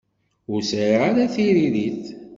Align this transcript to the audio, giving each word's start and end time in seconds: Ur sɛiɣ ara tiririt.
Ur 0.51 0.61
sɛiɣ 0.69 1.01
ara 1.09 1.31
tiririt. 1.33 2.05